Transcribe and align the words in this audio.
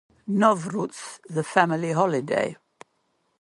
Novruz 0.27 1.19
is 1.29 1.37
a 1.37 1.43
family 1.43 1.91
holiday. 1.91 2.57